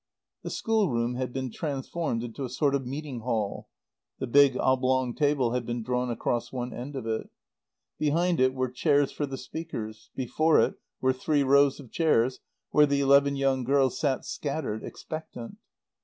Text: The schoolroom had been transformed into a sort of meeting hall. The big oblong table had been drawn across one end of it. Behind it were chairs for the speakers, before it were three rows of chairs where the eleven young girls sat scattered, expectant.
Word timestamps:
The 0.41 0.49
schoolroom 0.49 1.13
had 1.13 1.31
been 1.31 1.51
transformed 1.51 2.23
into 2.23 2.43
a 2.43 2.49
sort 2.49 2.73
of 2.73 2.87
meeting 2.87 3.19
hall. 3.19 3.69
The 4.17 4.25
big 4.25 4.57
oblong 4.57 5.13
table 5.13 5.51
had 5.51 5.63
been 5.63 5.83
drawn 5.83 6.09
across 6.09 6.51
one 6.51 6.73
end 6.73 6.95
of 6.95 7.05
it. 7.05 7.29
Behind 7.99 8.39
it 8.39 8.55
were 8.55 8.71
chairs 8.71 9.11
for 9.11 9.27
the 9.27 9.37
speakers, 9.37 10.09
before 10.15 10.59
it 10.59 10.73
were 11.01 11.13
three 11.13 11.43
rows 11.43 11.79
of 11.79 11.91
chairs 11.91 12.39
where 12.71 12.87
the 12.87 13.01
eleven 13.01 13.35
young 13.35 13.63
girls 13.63 13.99
sat 13.99 14.25
scattered, 14.25 14.83
expectant. 14.83 15.57